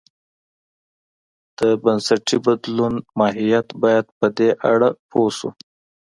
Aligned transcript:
د 1.59 1.61
بنسټي 1.83 2.37
بدلونو 2.45 2.99
ماهیت 3.19 3.67
باید 3.83 4.05
په 4.19 4.27
دې 4.37 4.49
اړه 4.71 4.89
پوه 5.09 5.29
شو. 5.37 5.49